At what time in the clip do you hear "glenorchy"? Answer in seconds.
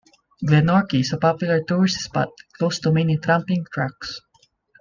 0.43-1.01